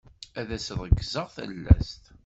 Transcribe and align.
Ad 0.39 0.49
as-ṛekzeɣ 0.57 1.27
talast. 1.35 2.01